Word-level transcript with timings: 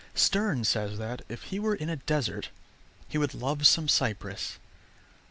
Sterne 0.15 0.63
says 0.63 0.97
that, 0.97 1.21
if 1.29 1.43
he 1.43 1.59
were 1.59 1.75
in 1.75 1.87
a 1.87 1.95
desert, 1.95 2.49
he 3.07 3.19
would 3.19 3.35
love 3.35 3.67
some 3.67 3.87
cypress. 3.87 4.57